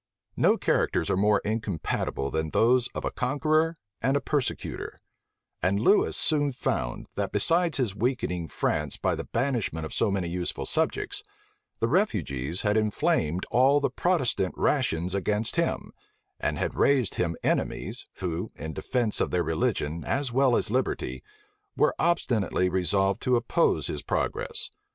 [0.35, 4.97] No characters are more incompatible than those of a conqueror and a persecutor;
[5.61, 10.27] and Lewis soon found, that besides his weakening France by the banishment of so many
[10.27, 11.21] useful subjects,
[11.79, 15.93] the refugees had inflamed all the Protestant rations against him,
[16.39, 21.21] and had raised him enemies, who, in defence of their religion as well as liberty,
[21.77, 24.71] were obstinately resolved to oppose his progress.